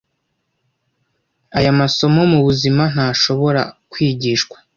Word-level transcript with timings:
aya 1.57 1.71
masomo 1.79 2.21
mubuzima 2.31 2.83
ntashobora 2.93 3.61
kwigishwa 3.91 4.55